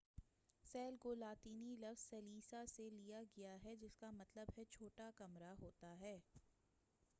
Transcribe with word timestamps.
cell 0.65 0.95
کو 0.99 1.13
لاطینی 1.15 1.75
لفظ 1.79 2.03
سیلیا 2.03 2.63
سے 2.67 2.89
لیا 2.89 3.21
گیا 3.37 3.55
ہے 3.63 3.75
جس 3.75 3.95
کا 3.97 4.09
مطلب 4.11 4.59
چھوٹا 4.71 5.09
کمرہ 5.15 5.53
ہوتا 5.61 5.95
ہے 5.99 6.17